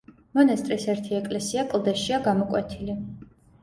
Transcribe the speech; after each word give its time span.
მონასტრის 0.37 0.87
ერთი 0.95 1.15
ეკლესია 1.19 1.69
კლდეშია 1.77 2.23
გამოკვეთილი. 2.29 3.03